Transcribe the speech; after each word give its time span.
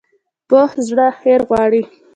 پوخ 0.49 0.71
زړه 0.87 1.07
خیر 1.19 1.41
غواړي 1.49 1.83